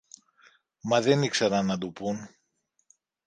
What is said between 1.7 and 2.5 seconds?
του πουν.